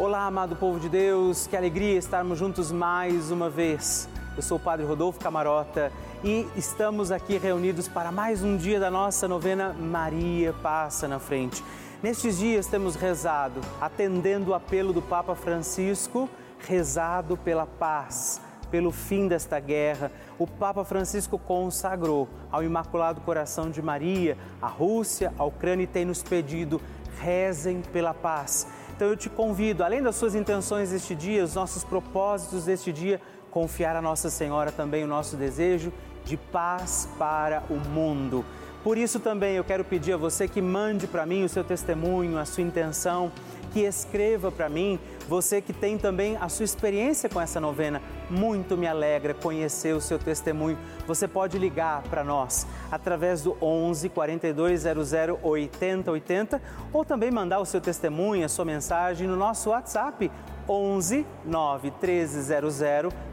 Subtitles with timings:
[0.00, 4.08] Olá, amado povo de Deus, que alegria estarmos juntos mais uma vez.
[4.34, 5.92] Eu sou o Padre Rodolfo Camarota
[6.24, 11.62] e estamos aqui reunidos para mais um dia da nossa novena Maria Passa na Frente.
[12.02, 16.30] Nestes dias temos rezado, atendendo o apelo do Papa Francisco,
[16.66, 18.40] rezado pela paz,
[18.70, 20.10] pelo fim desta guerra.
[20.38, 26.06] O Papa Francisco consagrou ao Imaculado Coração de Maria a Rússia, a Ucrânia e tem
[26.06, 26.80] nos pedido
[27.20, 28.66] rezem pela paz.
[29.00, 33.18] Então eu te convido, além das suas intenções deste dia, os nossos propósitos deste dia,
[33.50, 35.90] confiar a Nossa Senhora também o nosso desejo
[36.22, 38.44] de paz para o mundo.
[38.84, 42.36] Por isso também eu quero pedir a você que mande para mim o seu testemunho,
[42.36, 43.32] a sua intenção
[43.72, 48.02] que escreva para mim, você que tem também a sua experiência com essa novena.
[48.28, 50.76] Muito me alegra conhecer o seu testemunho.
[51.06, 56.60] Você pode ligar para nós através do 11 4200 8080
[56.92, 60.28] ou também mandar o seu testemunho, a sua mensagem no nosso WhatsApp
[60.68, 62.80] 11 9 1300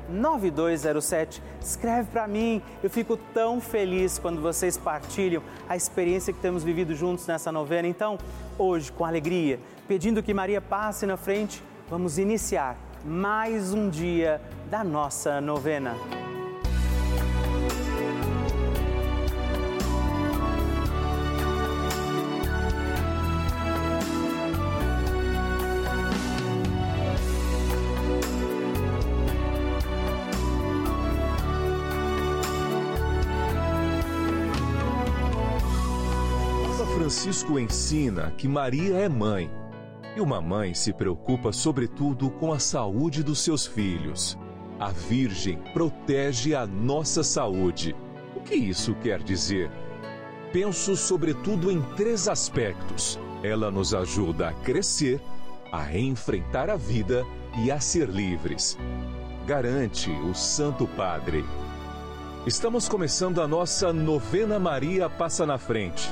[0.08, 1.42] 9207.
[1.60, 2.62] Escreve para mim.
[2.84, 7.88] Eu fico tão feliz quando vocês partilham a experiência que temos vivido juntos nessa novena.
[7.88, 8.20] Então,
[8.58, 14.84] hoje, com alegria, pedindo que Maria passe na frente, vamos iniciar mais um dia da
[14.84, 15.96] nossa novena.
[37.08, 39.50] Francisco ensina que Maria é mãe
[40.18, 44.36] e uma mãe se preocupa, sobretudo, com a saúde dos seus filhos.
[44.80, 47.96] A Virgem protege a nossa saúde.
[48.36, 49.70] O que isso quer dizer?
[50.52, 53.20] Penso, sobretudo, em três aspectos.
[53.44, 55.22] Ela nos ajuda a crescer,
[55.72, 57.24] a enfrentar a vida
[57.64, 58.76] e a ser livres.
[59.46, 61.46] Garante o Santo Padre.
[62.48, 66.12] Estamos começando a nossa novena Maria Passa na Frente.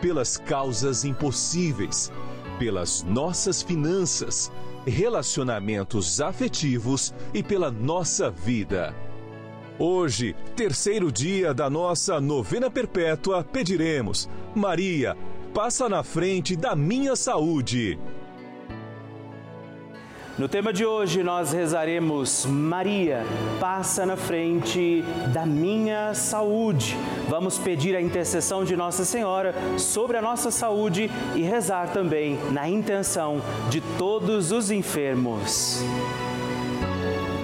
[0.00, 2.12] pelas causas impossíveis,
[2.58, 4.50] pelas nossas finanças,
[4.86, 8.94] relacionamentos afetivos e pela nossa vida.
[9.78, 15.16] Hoje, terceiro dia da nossa novena perpétua, pediremos: Maria,
[15.54, 17.98] passa na frente da minha saúde.
[20.38, 23.24] No tema de hoje nós rezaremos Maria,
[23.58, 25.02] passa na frente
[25.34, 26.96] da minha saúde.
[27.28, 32.68] Vamos pedir a intercessão de Nossa Senhora sobre a nossa saúde e rezar também na
[32.68, 35.82] intenção de todos os enfermos.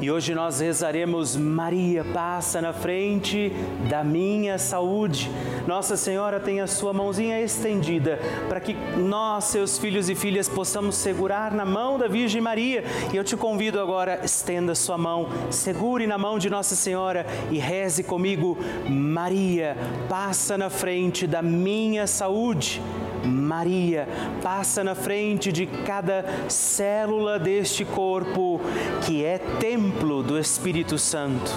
[0.00, 3.52] E hoje nós rezaremos Maria passa na frente
[3.90, 5.30] da minha saúde.
[5.66, 8.18] Nossa Senhora tem a sua mãozinha estendida
[8.48, 12.82] para que nós, seus filhos e filhas, possamos segurar na mão da Virgem Maria.
[13.12, 17.58] E eu te convido agora, estenda sua mão, segure na mão de Nossa Senhora e
[17.58, 18.56] reze comigo.
[18.88, 19.76] Maria
[20.08, 22.80] passa na frente da minha saúde.
[23.24, 24.08] Maria
[24.42, 28.60] passa na frente de cada célula deste corpo
[29.06, 31.50] que é templo do Espírito Santo.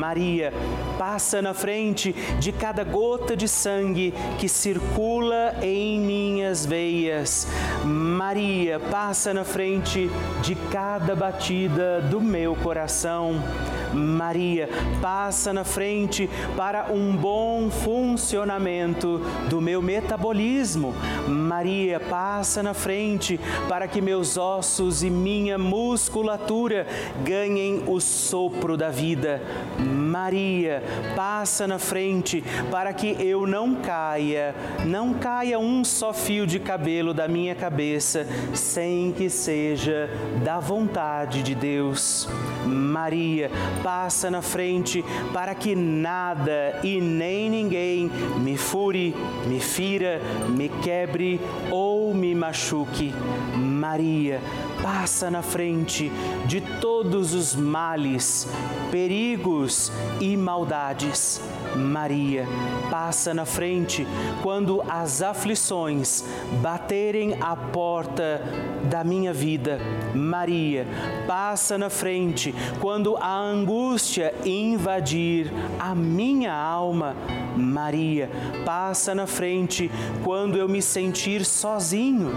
[0.00, 0.50] Maria,
[0.98, 7.46] passa na frente de cada gota de sangue que circula em minhas veias.
[7.84, 10.10] Maria, passa na frente
[10.40, 13.42] de cada batida do meu coração.
[13.92, 14.68] Maria,
[15.02, 20.94] passa na frente para um bom funcionamento do meu metabolismo.
[21.28, 23.38] Maria, passa na frente
[23.68, 26.86] para que meus ossos e minha musculatura
[27.24, 29.42] ganhem o sopro da vida.
[29.90, 30.82] Maria,
[31.14, 34.54] passa na frente para que eu não caia,
[34.86, 40.08] não caia um só fio de cabelo da minha cabeça sem que seja
[40.44, 42.28] da vontade de Deus.
[42.64, 43.50] Maria,
[43.82, 49.14] passa na frente para que nada e nem ninguém me fure,
[49.46, 51.40] me fira, me quebre
[51.70, 53.14] ou me machuque.
[53.56, 54.40] Maria,
[54.82, 56.10] passa na frente
[56.46, 58.48] de todos os males,
[58.90, 61.40] perigos e maldades.
[61.76, 62.46] Maria,
[62.90, 64.06] passa na frente
[64.42, 66.24] quando as aflições
[66.60, 68.42] baterem a porta
[68.90, 69.78] da minha vida.
[70.14, 70.86] Maria,
[71.26, 77.14] passa na frente quando a angústia invadir a minha alma.
[77.56, 78.30] Maria,
[78.64, 79.90] passa na frente
[80.24, 82.30] quando eu me sentir sozinho.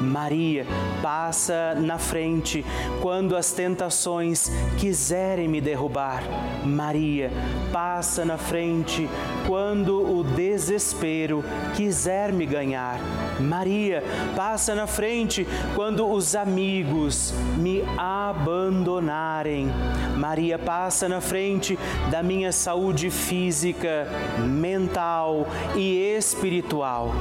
[0.00, 0.66] Maria,
[1.02, 2.64] passa na frente
[3.00, 6.22] quando as tentações quiserem me derrubar.
[6.64, 7.30] Maria,
[7.72, 9.08] passa na frente
[9.46, 13.00] quando o desespero quiser me ganhar.
[13.40, 14.02] Maria,
[14.34, 19.68] passa na frente quando os amigos me abandonarem.
[20.16, 21.78] Maria, passa na frente
[22.10, 24.08] da minha saúde física,
[24.56, 27.12] mental e espiritual.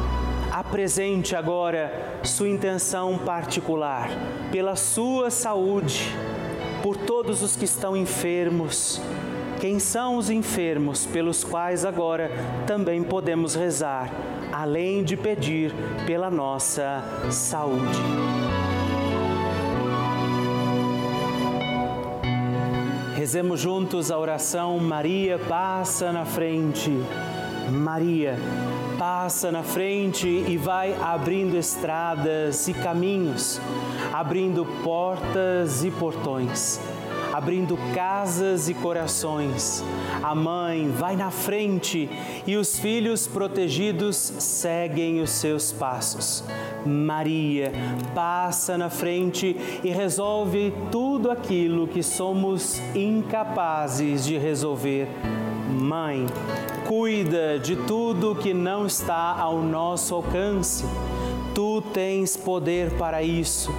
[0.52, 4.10] Apresente agora sua intenção particular
[4.52, 6.16] pela sua saúde,
[6.82, 9.02] por todos os que estão enfermos.
[9.60, 12.32] Quem são os enfermos pelos quais agora
[12.66, 14.12] também podemos rezar,
[14.52, 15.74] além de pedir
[16.06, 18.55] pela nossa saúde.
[23.26, 26.92] Rezemos juntos a oração Maria passa na frente.
[27.72, 28.38] Maria
[29.00, 33.60] passa na frente e vai abrindo estradas e caminhos,
[34.14, 36.80] abrindo portas e portões,
[37.36, 39.84] abrindo casas e corações.
[40.24, 42.10] A mãe vai na frente
[42.48, 46.46] e os filhos protegidos seguem os seus passos.
[46.86, 47.74] Maria
[48.14, 55.10] passa na frente e resolve tudo aquilo que somos incapazes de resolver.
[55.70, 56.26] Mãe,
[56.88, 60.86] cuida de tudo que não está ao nosso alcance.
[61.54, 63.74] Tu tens poder para isso.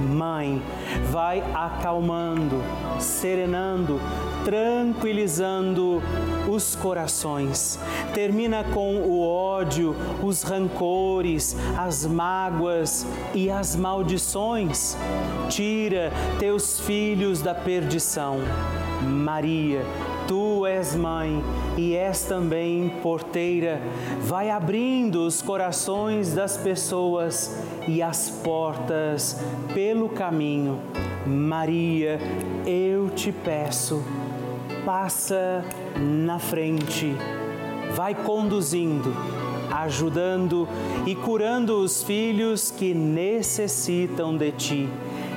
[0.00, 0.62] Mãe,
[1.10, 2.62] vai acalmando,
[2.98, 4.00] serenando,
[4.44, 6.02] tranquilizando
[6.48, 7.78] os corações.
[8.12, 14.96] Termina com o ódio, os rancores, as mágoas e as maldições.
[15.48, 18.38] Tira teus filhos da perdição.
[19.02, 19.82] Maria,
[20.26, 21.40] Tu és mãe
[21.76, 23.80] e és também porteira.
[24.22, 27.56] Vai abrindo os corações das pessoas
[27.86, 29.40] e as portas
[29.72, 30.80] pelo caminho.
[31.24, 32.18] Maria,
[32.66, 34.02] eu te peço,
[34.84, 35.64] passa
[35.96, 37.14] na frente,
[37.94, 39.14] vai conduzindo,
[39.70, 40.68] ajudando
[41.06, 44.88] e curando os filhos que necessitam de ti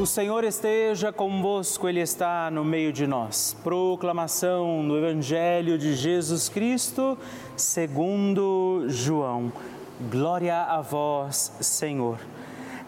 [0.00, 3.54] O Senhor esteja convosco, Ele está no meio de nós.
[3.62, 7.18] Proclamação do Evangelho de Jesus Cristo,
[7.54, 9.52] segundo João.
[10.10, 12.18] Glória a vós, Senhor.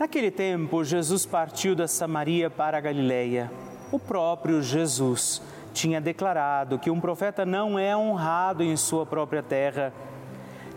[0.00, 3.52] Naquele tempo, Jesus partiu da Samaria para a Galileia.
[3.92, 5.42] O próprio Jesus
[5.74, 9.92] tinha declarado que um profeta não é honrado em sua própria terra.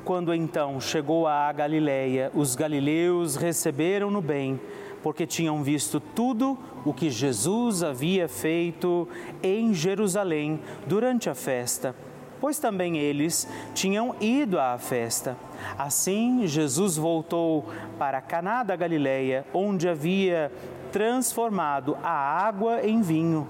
[0.05, 4.62] Quando então chegou à Galileia, os galileus receberam-no bem
[5.01, 9.07] porque tinham visto tudo o que Jesus havia feito
[9.41, 11.95] em Jerusalém durante a festa,
[12.39, 15.35] pois também eles tinham ido à festa.
[15.75, 17.65] Assim, Jesus voltou
[17.97, 20.51] para Caná da Galileia, onde havia
[20.91, 23.47] transformado a água em vinho.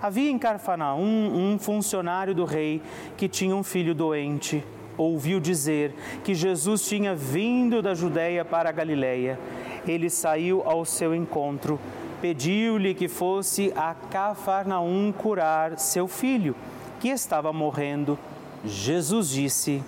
[0.00, 2.82] Havia em Carfanaum um funcionário do rei
[3.16, 4.64] que tinha um filho doente.
[4.96, 5.94] Ouviu dizer
[6.24, 9.38] que Jesus tinha vindo da Judéia para a Galiléia.
[9.86, 11.80] Ele saiu ao seu encontro,
[12.20, 16.54] pediu-lhe que fosse a Cafarnaum curar seu filho,
[17.00, 18.18] que estava morrendo.
[18.64, 19.82] Jesus disse: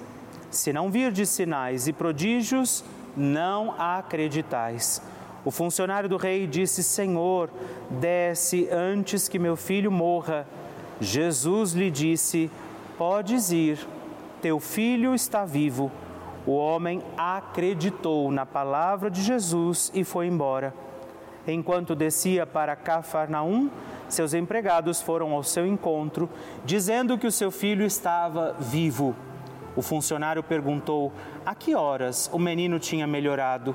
[0.50, 2.84] Se não virdes sinais e prodígios,
[3.16, 5.00] não acreditais.
[5.44, 7.50] O funcionário do rei disse: Senhor,
[7.90, 10.46] desce antes que meu filho morra.
[11.00, 12.50] Jesus lhe disse:
[12.96, 13.78] Podes ir,
[14.44, 15.90] teu filho está vivo.
[16.46, 20.74] O homem acreditou na palavra de Jesus e foi embora.
[21.48, 23.70] Enquanto descia para Cafarnaum,
[24.06, 26.28] seus empregados foram ao seu encontro,
[26.62, 29.16] dizendo que o seu filho estava vivo.
[29.74, 31.10] O funcionário perguntou
[31.46, 33.74] a que horas o menino tinha melhorado.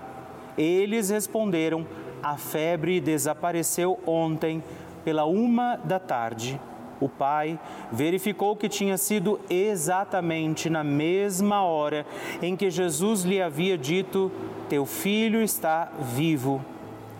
[0.56, 1.84] Eles responderam:
[2.22, 4.64] A febre desapareceu ontem,
[5.04, 6.62] pela uma da tarde.
[7.00, 7.58] O pai
[7.92, 12.06] verificou que tinha sido exatamente na mesma hora
[12.42, 14.32] em que Jesus lhe havia dito:
[14.68, 16.64] Teu filho está vivo.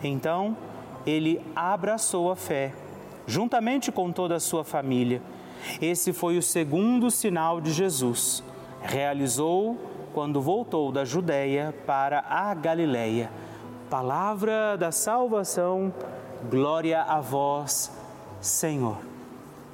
[0.02, 0.56] Então
[1.06, 2.74] ele abraçou a fé,
[3.26, 5.22] juntamente com toda a sua família.
[5.80, 8.42] Esse foi o segundo sinal de Jesus.
[8.82, 9.78] Realizou
[10.12, 13.30] quando voltou da Judéia para a Galiléia.
[13.88, 15.92] Palavra da salvação,
[16.48, 17.90] glória a vós,
[18.40, 19.09] Senhor.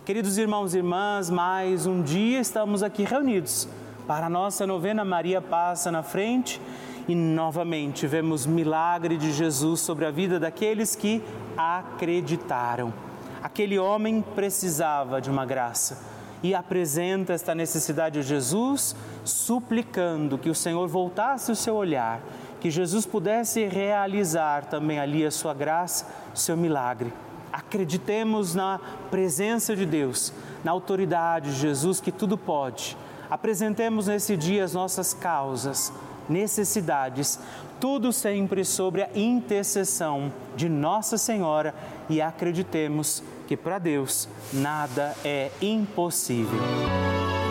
[0.07, 3.69] Queridos irmãos e irmãs, mais um dia estamos aqui reunidos
[4.07, 6.63] para a nossa novena Maria Passa na Frente
[7.09, 11.21] e novamente vemos milagre de Jesus sobre a vida daqueles que
[11.57, 12.95] acreditaram.
[13.43, 15.99] Aquele homem precisava de uma graça
[16.41, 18.95] e apresenta esta necessidade a Jesus,
[19.25, 22.21] suplicando que o Senhor voltasse o seu olhar,
[22.61, 27.13] que Jesus pudesse realizar também ali a sua graça, seu milagre.
[27.57, 28.79] Acreditemos na
[29.11, 30.31] presença de Deus,
[30.63, 32.95] na autoridade de Jesus que tudo pode.
[33.31, 35.91] Apresentemos nesse dia as nossas causas,
[36.29, 37.39] necessidades,
[37.81, 41.75] tudo sempre sobre a intercessão de Nossa Senhora
[42.11, 46.61] e acreditemos que para Deus nada é impossível.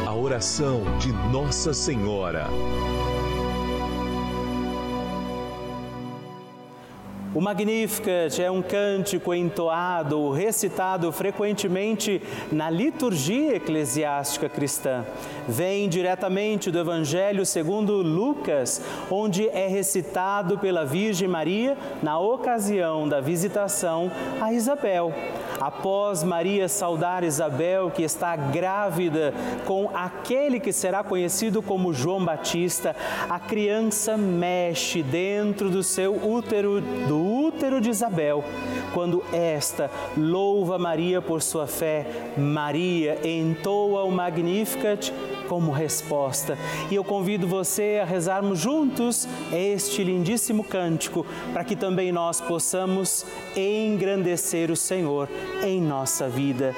[0.08, 2.46] A oração de Nossa Senhora.
[7.36, 15.04] O Magnificat é um cântico entoado, recitado frequentemente na liturgia eclesiástica cristã.
[15.46, 23.20] Vem diretamente do Evangelho segundo Lucas, onde é recitado pela Virgem Maria na ocasião da
[23.20, 25.14] visitação a Isabel.
[25.60, 29.34] Após Maria saudar Isabel, que está grávida
[29.66, 32.96] com aquele que será conhecido como João Batista,
[33.30, 38.44] a criança mexe dentro do seu útero, do útero de Isabel.
[38.94, 42.06] Quando esta louva Maria por sua fé,
[42.38, 45.12] Maria entoa o Magnificat
[45.48, 46.58] como resposta.
[46.90, 53.26] E eu convido você a rezarmos juntos este lindíssimo cântico, para que também nós possamos
[53.56, 55.30] engrandecer o Senhor
[55.64, 56.74] em nossa vida.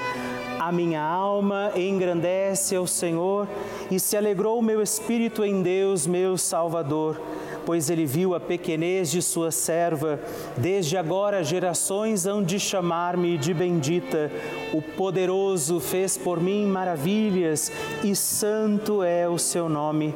[0.60, 3.48] A minha alma engrandece ao Senhor
[3.90, 7.18] e se alegrou o meu espírito em Deus, meu Salvador
[7.68, 10.22] pois ele viu a pequenez de sua serva.
[10.56, 14.32] Desde agora gerações hão de chamar-me de bendita.
[14.74, 17.70] O poderoso fez por mim maravilhas
[18.02, 20.16] e santo é o seu nome.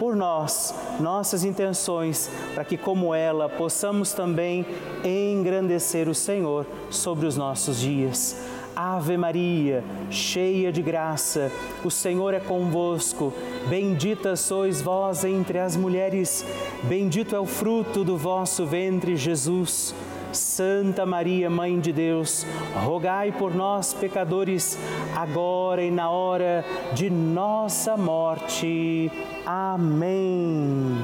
[0.00, 4.64] por nós, nossas intenções, para que, como ela, possamos também
[5.04, 8.34] engrandecer o Senhor sobre os nossos dias.
[8.74, 11.52] Ave Maria, cheia de graça,
[11.84, 13.30] o Senhor é convosco.
[13.68, 16.46] Bendita sois vós entre as mulheres,
[16.84, 19.94] bendito é o fruto do vosso ventre, Jesus.
[20.32, 22.46] Santa Maria, Mãe de Deus,
[22.84, 24.78] rogai por nós, pecadores,
[25.14, 26.64] agora e na hora
[26.94, 29.10] de nossa morte.
[29.52, 30.94] Amém.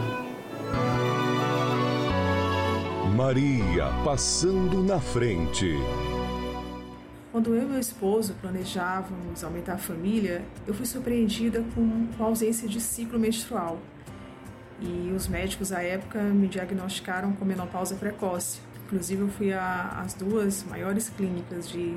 [3.17, 5.75] Maria passando na frente.
[7.33, 12.69] Quando eu e meu esposo planejávamos aumentar a família, eu fui surpreendida com, a ausência
[12.69, 13.81] de ciclo menstrual.
[14.81, 18.61] E os médicos à época me diagnosticaram com menopausa precoce.
[18.85, 21.97] Inclusive, eu fui às duas maiores clínicas de,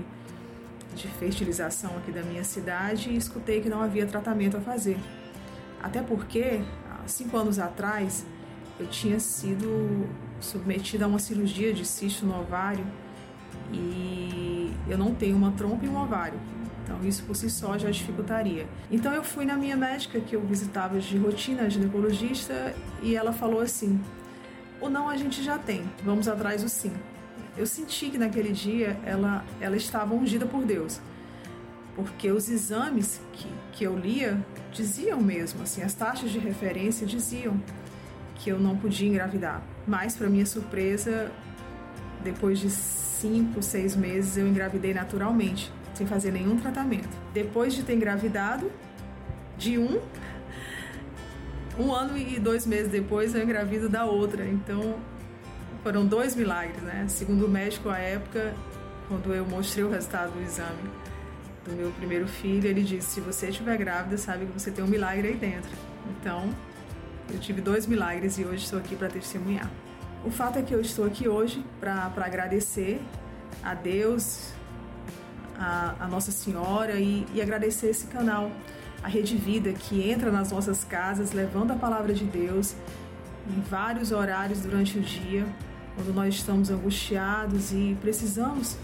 [0.96, 4.98] de fertilização aqui da minha cidade e escutei que não havia tratamento a fazer.
[5.82, 8.26] Até porque, há cinco anos atrás,
[8.80, 10.08] eu tinha sido
[10.40, 12.86] submetida a uma cirurgia de cisto no ovário
[13.74, 16.40] e eu não tenho uma trompa e um ovário.
[16.84, 18.68] Então isso por si só já dificultaria.
[18.90, 23.62] Então eu fui na minha médica que eu visitava de rotina, ginecologista, e ela falou
[23.62, 24.00] assim:
[24.82, 26.94] "O não a gente já tem, vamos atrás do sim".
[27.58, 31.00] Eu senti que naquele dia ela ela estava ungida por Deus.
[32.00, 34.40] Porque os exames que, que eu lia
[34.72, 37.62] diziam mesmo, assim, as taxas de referência diziam
[38.36, 39.62] que eu não podia engravidar.
[39.86, 41.30] Mas, para minha surpresa,
[42.24, 47.10] depois de cinco, seis meses, eu engravidei naturalmente, sem fazer nenhum tratamento.
[47.34, 48.72] Depois de ter engravidado,
[49.58, 50.00] de um,
[51.78, 54.46] um ano e dois meses depois, eu engravido da outra.
[54.46, 54.96] Então,
[55.84, 57.06] foram dois milagres, né?
[57.10, 58.56] Segundo o médico à época,
[59.10, 61.09] quando eu mostrei o resultado do exame
[61.70, 64.88] do meu primeiro filho, ele disse: se você estiver grávida, sabe que você tem um
[64.88, 65.70] milagre aí dentro.
[66.10, 66.50] Então,
[67.32, 69.70] eu tive dois milagres e hoje estou aqui para testemunhar.
[70.26, 73.00] O fato é que eu estou aqui hoje para agradecer
[73.64, 74.52] a Deus,
[75.58, 78.52] a, a Nossa Senhora e, e agradecer esse canal,
[79.02, 82.76] a Rede Vida, que entra nas nossas casas levando a palavra de Deus
[83.50, 85.46] em vários horários durante o dia,
[85.96, 88.78] quando nós estamos angustiados e precisamos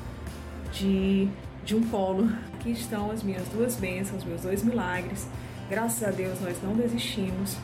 [0.72, 1.30] de,
[1.66, 2.30] de um colo.
[2.54, 5.28] Aqui estão as minhas duas bênçãos, meus dois milagres.
[5.70, 7.58] Graças a Deus nós não desistimos.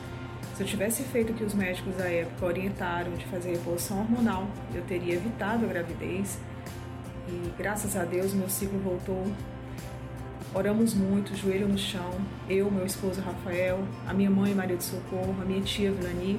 [0.56, 4.46] Se eu tivesse feito o que os médicos da época orientaram de fazer reposição hormonal,
[4.74, 6.38] eu teria evitado a gravidez.
[7.28, 9.24] E graças a Deus meu ciclo voltou.
[10.54, 12.10] Oramos muito, joelho no chão,
[12.46, 16.38] eu, meu esposo Rafael, a minha mãe Maria de Socorro, a minha tia Vilani.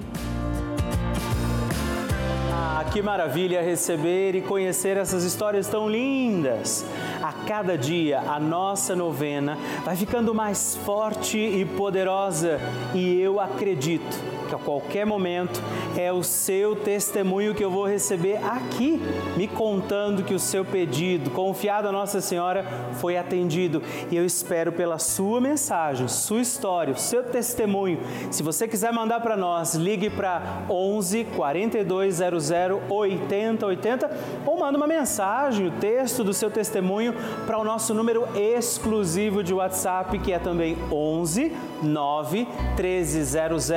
[2.51, 6.85] Ah, que maravilha receber e conhecer essas histórias tão lindas.
[7.21, 12.59] A cada dia a nossa novena vai ficando mais forte e poderosa
[12.93, 15.61] e eu acredito a qualquer momento
[15.97, 19.01] é o seu testemunho que eu vou receber aqui,
[19.35, 23.81] me contando que o seu pedido, confiado a Nossa Senhora, foi atendido.
[24.11, 27.99] E eu espero pela sua mensagem, sua história, o seu testemunho.
[28.31, 32.51] Se você quiser mandar para nós, ligue para 11 4200
[32.89, 34.11] 80 80
[34.45, 37.13] ou manda uma mensagem, o texto do seu testemunho
[37.45, 43.71] para o nosso número exclusivo de WhatsApp, que é também 11 9 1300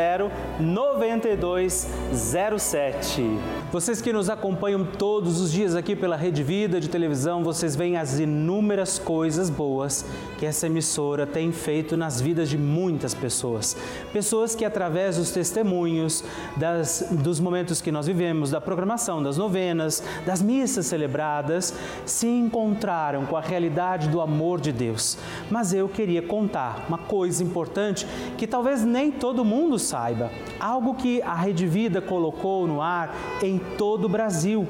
[0.67, 3.23] 9207.
[3.71, 7.97] Vocês que nos acompanham todos os dias aqui pela Rede Vida de televisão, vocês veem
[7.97, 10.05] as inúmeras coisas boas
[10.39, 13.77] que essa emissora tem feito nas vidas de muitas pessoas.
[14.13, 16.25] Pessoas que através dos testemunhos,
[16.57, 21.73] das, dos momentos que nós vivemos, da programação das novenas, das missas celebradas,
[22.05, 25.17] se encontraram com a realidade do amor de Deus.
[25.51, 31.23] Mas eu queria contar uma coisa importante que talvez nem todo mundo saiba algo que
[31.23, 34.67] a Rede Vida colocou no ar em todo o Brasil.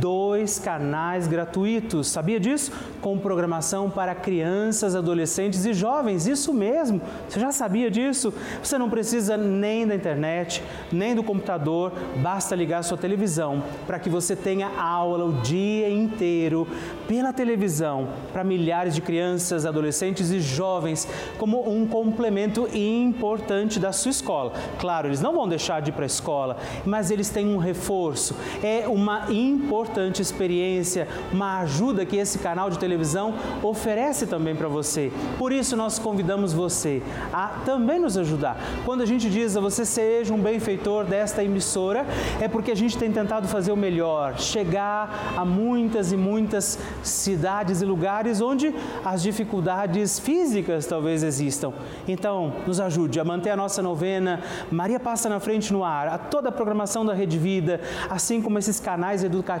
[0.00, 2.72] Dois canais gratuitos, sabia disso?
[3.00, 6.26] Com programação para crianças, adolescentes e jovens.
[6.26, 8.34] Isso mesmo, você já sabia disso?
[8.62, 14.10] Você não precisa nem da internet, nem do computador, basta ligar sua televisão para que
[14.10, 16.66] você tenha aula o dia inteiro
[17.06, 24.10] pela televisão para milhares de crianças, adolescentes e jovens como um complemento importante da sua
[24.10, 24.52] escola.
[24.78, 28.34] Claro, eles não vão deixar de ir para a escola, mas eles têm um reforço.
[28.62, 29.30] É uma
[29.76, 35.12] importante experiência, uma ajuda que esse canal de televisão oferece também para você.
[35.36, 38.56] Por isso nós convidamos você a também nos ajudar.
[38.86, 42.06] Quando a gente diz a você seja um benfeitor desta emissora,
[42.40, 47.82] é porque a gente tem tentado fazer o melhor, chegar a muitas e muitas cidades
[47.82, 51.74] e lugares onde as dificuldades físicas talvez existam.
[52.08, 56.16] Então, nos ajude a manter a nossa novena Maria Passa na Frente no ar, a
[56.16, 59.55] toda a programação da Rede Vida, assim como esses canais educativos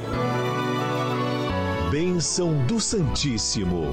[1.92, 3.84] Bênção do Santíssimo.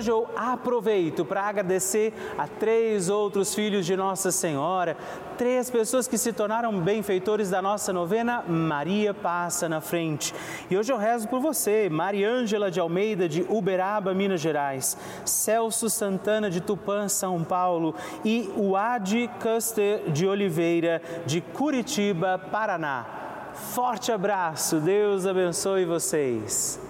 [0.00, 4.96] Hoje eu aproveito para agradecer a três outros filhos de Nossa Senhora,
[5.36, 10.34] três pessoas que se tornaram benfeitores da nossa novena Maria Passa na Frente.
[10.70, 15.90] E hoje eu rezo por você, Maria Ângela de Almeida de Uberaba, Minas Gerais, Celso
[15.90, 23.04] Santana de Tupã, São Paulo e Wadi Custer de Oliveira de Curitiba, Paraná.
[23.52, 26.89] Forte abraço, Deus abençoe vocês.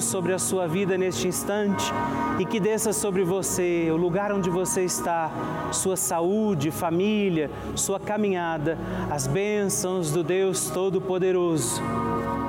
[0.00, 1.92] sobre a sua vida neste instante
[2.38, 5.30] e que desça sobre você, o lugar onde você está,
[5.72, 8.78] sua saúde, família, sua caminhada,
[9.10, 11.80] as bênçãos do Deus Todo-Poderoso.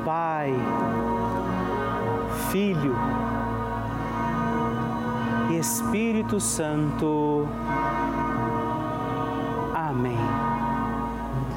[0.05, 0.53] Pai,
[2.51, 2.95] Filho
[5.49, 7.47] e Espírito Santo.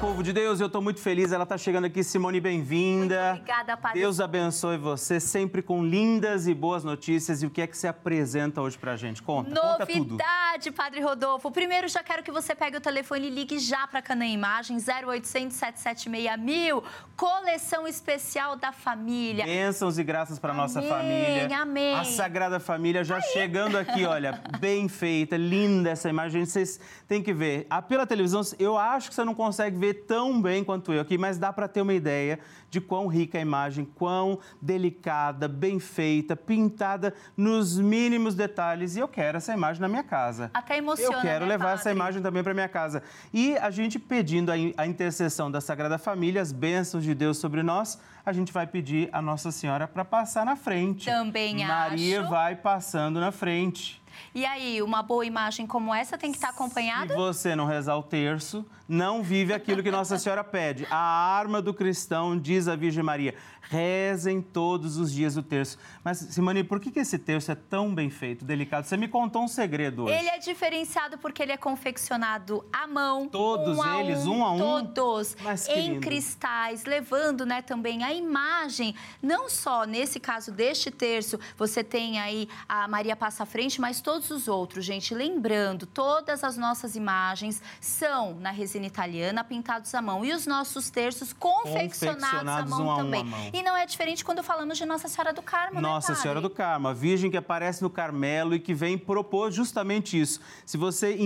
[0.00, 1.32] Povo de Deus, eu estou muito feliz.
[1.32, 3.32] Ela está chegando aqui, Simone, bem-vinda.
[3.32, 3.98] Obrigada, Padre.
[3.98, 7.42] Deus abençoe você, sempre com lindas e boas notícias.
[7.42, 9.20] E o que é que você apresenta hoje para a gente?
[9.20, 10.72] Conta, Novidade, conta tudo.
[10.76, 11.50] Padre Rodolfo.
[11.50, 14.76] Primeiro, já quero que você pegue o telefone e ligue já para a Cana Imagem,
[14.76, 16.82] 0800 776 mil.
[17.16, 19.44] Coleção especial da família.
[19.44, 21.48] Bênçãos e graças para nossa família.
[21.58, 26.46] Amém, A Sagrada Família já chegando aqui, olha, bem feita, linda essa imagem.
[26.46, 27.66] Vocês têm que ver.
[27.68, 31.16] Ah, pela televisão, eu acho que você não consegue ver tão bem quanto eu aqui,
[31.18, 32.38] mas dá para ter uma ideia
[32.70, 38.96] de quão rica a imagem, quão delicada, bem feita, pintada nos mínimos detalhes.
[38.96, 40.50] E eu quero essa imagem na minha casa.
[40.52, 41.80] Até emociona, Eu quero né, levar padre?
[41.80, 43.02] essa imagem também para minha casa.
[43.32, 47.98] E a gente pedindo a intercessão da Sagrada Família, as bênçãos de Deus sobre nós,
[48.24, 51.06] a gente vai pedir a Nossa Senhora para passar na frente.
[51.06, 52.28] Também Maria acho.
[52.30, 53.97] vai passando na frente.
[54.34, 57.14] E aí, uma boa imagem como essa tem que estar acompanhada?
[57.14, 60.86] Se você não rezar o terço, não vive aquilo que Nossa Senhora pede.
[60.90, 63.34] A arma do cristão, diz a Virgem Maria,
[63.70, 65.78] rezem todos os dias o terço.
[66.02, 68.86] Mas, Simone, por que que esse terço é tão bem feito, delicado?
[68.86, 70.14] Você me contou um segredo hoje.
[70.14, 73.28] Ele é diferenciado porque ele é confeccionado à mão.
[73.28, 74.58] Todos um eles, um, um a um?
[74.86, 76.00] Todos, Mas em lindo.
[76.00, 82.48] cristais, levando né, também a imagem, não só nesse caso deste terço, você tem aí
[82.68, 85.14] a Maria Passa à Frente, mas todos os outros, gente.
[85.14, 90.24] Lembrando, todas as nossas imagens são na resina italiana, pintados à mão.
[90.24, 93.50] E os nossos terços confeccionados, Confeccionados à mão um também.
[93.58, 96.18] E não é diferente quando falamos de Nossa Senhora do Carmo, Nossa né?
[96.18, 100.40] Senhora do Carmo, a Virgem que aparece no Carmelo e que vem propor justamente isso.
[100.64, 101.18] Se você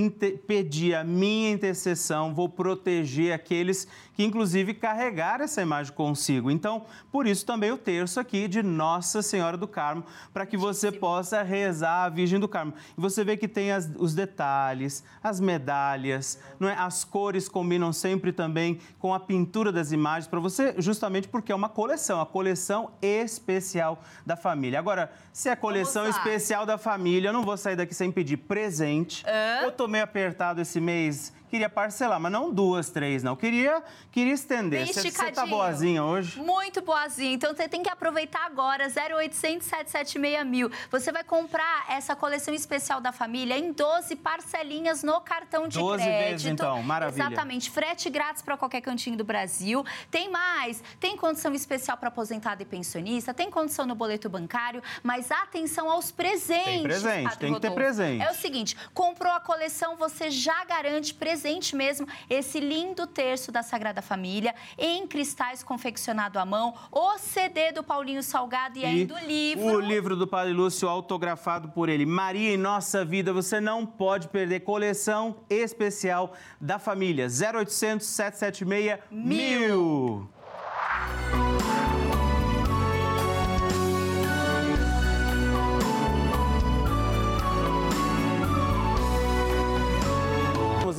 [0.46, 6.50] pedir a minha intercessão, vou proteger aqueles que, inclusive, carregaram essa imagem consigo.
[6.50, 10.92] Então, por isso também o terço aqui de Nossa Senhora do Carmo, para que você
[10.92, 12.74] possa rezar a Virgem do Carmo.
[12.96, 16.74] E você vê que tem as, os detalhes, as medalhas, não é?
[16.74, 21.54] as cores combinam sempre também com a pintura das imagens para você, justamente porque é
[21.54, 24.78] uma coleção, a coleção especial da família.
[24.78, 29.24] Agora, se é coleção especial da família, eu não vou sair daqui sem pedir presente.
[29.26, 29.64] Hã?
[29.64, 33.36] Eu tô meio apertado esse mês queria parcelar, mas não duas, três, não.
[33.36, 34.86] Queria, queria estender.
[34.86, 36.40] Você tá boazinha hoje?
[36.40, 37.34] Muito boazinha.
[37.34, 40.70] Então você tem que aproveitar agora, 0800 776 mil.
[40.90, 46.02] Você vai comprar essa coleção especial da família em 12 parcelinhas no cartão de 12
[46.02, 46.20] crédito.
[46.20, 46.82] 12 vezes, então.
[46.82, 47.26] Maravilha.
[47.26, 47.70] Exatamente.
[47.70, 49.84] Frete grátis para qualquer cantinho do Brasil.
[50.10, 50.82] Tem mais.
[50.98, 53.34] Tem condição especial para aposentado e pensionista.
[53.34, 54.82] Tem condição no boleto bancário.
[55.02, 56.64] Mas atenção aos presentes.
[56.64, 57.38] Tem presente.
[57.38, 58.24] Tem que ter presente.
[58.24, 63.50] É o seguinte, comprou a coleção, você já garante presente presente mesmo esse lindo terço
[63.50, 68.84] da Sagrada Família em cristais confeccionado à mão, o CD do Paulinho Salgado e, e
[68.84, 69.64] ainda o livro.
[69.64, 72.06] O livro do Padre Lúcio autografado por ele.
[72.06, 77.26] Maria em nossa vida, você não pode perder coleção especial da família.
[77.26, 80.30] 0800 776 mil.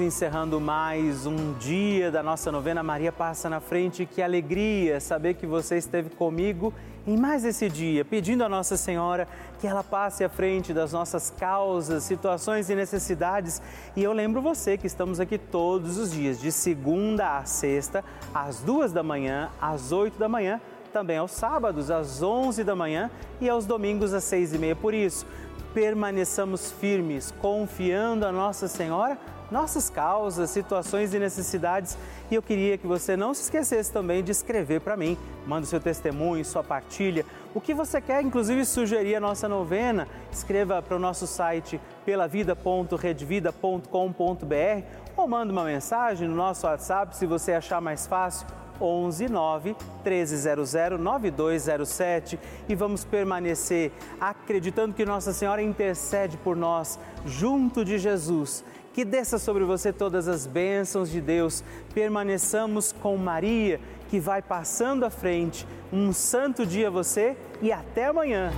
[0.03, 4.05] Encerrando mais um dia da nossa novena Maria Passa na Frente.
[4.05, 6.73] Que alegria saber que você esteve comigo
[7.07, 9.27] em mais esse dia, pedindo a Nossa Senhora
[9.59, 13.61] que ela passe à frente das nossas causas, situações e necessidades.
[13.95, 18.59] E eu lembro você que estamos aqui todos os dias, de segunda a sexta, às
[18.59, 20.59] duas da manhã, às oito da manhã,
[20.91, 23.09] também aos sábados, às onze da manhã
[23.41, 24.75] e aos domingos, às seis e meia.
[24.75, 25.25] Por isso,
[25.73, 29.17] permaneçamos firmes, confiando a Nossa Senhora
[29.53, 31.97] nossas causas, situações e necessidades.
[32.29, 35.17] E eu queria que você não se esquecesse também de escrever para mim.
[35.45, 40.07] Manda o seu testemunho, sua partilha, o que você quer, inclusive sugerir a nossa novena.
[40.31, 44.83] Escreva para o nosso site pelavida.redvida.com.br
[45.15, 48.47] ou manda uma mensagem no nosso WhatsApp se você achar mais fácil
[48.81, 57.85] 11 9 1300 9207 e vamos permanecer acreditando que Nossa Senhora intercede por nós junto
[57.85, 61.63] de Jesus que desça sobre você todas as bênçãos de Deus.
[61.93, 63.79] Permaneçamos com Maria,
[64.09, 65.67] que vai passando à frente.
[65.91, 68.51] Um santo dia a você e até amanhã.